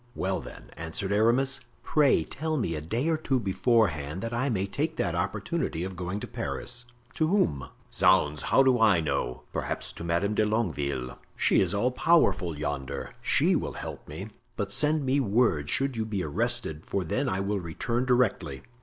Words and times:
"Well, 0.15 0.39
then," 0.41 0.71
answered 0.77 1.11
Aramis, 1.11 1.59
"pray 1.83 2.23
tell 2.23 2.57
me 2.57 2.73
a 2.73 2.81
day 2.81 3.07
or 3.07 3.17
two 3.17 3.39
beforehand, 3.39 4.23
that 4.23 4.33
I 4.33 4.49
may 4.49 4.65
take 4.65 4.95
that 4.95 5.13
opportunity 5.13 5.83
of 5.83 5.95
going 5.95 6.19
to 6.21 6.27
Paris." 6.27 6.85
"To 7.13 7.27
whom?" 7.27 7.69
"Zounds! 7.93 8.41
how 8.41 8.63
do 8.63 8.79
I 8.79 8.99
know? 8.99 9.43
perhaps 9.53 9.93
to 9.93 10.03
Madame 10.03 10.33
de 10.33 10.43
Longueville. 10.43 11.19
She 11.35 11.61
is 11.61 11.75
all 11.75 11.91
powerful 11.91 12.57
yonder; 12.57 13.13
she 13.21 13.55
will 13.55 13.73
help 13.73 14.07
me. 14.07 14.29
But 14.57 14.71
send 14.71 15.05
me 15.05 15.19
word 15.19 15.69
should 15.69 15.95
you 15.95 16.07
be 16.07 16.23
arrested, 16.23 16.83
for 16.83 17.03
then 17.03 17.29
I 17.29 17.39
will 17.39 17.59
return 17.59 18.05
directly." 18.05 18.63